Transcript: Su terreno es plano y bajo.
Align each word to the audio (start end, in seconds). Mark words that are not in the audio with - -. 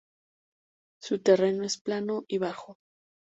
Su 0.99 1.19
terreno 1.21 1.63
es 1.63 1.77
plano 1.77 2.23
y 2.27 2.39
bajo. 2.39 2.79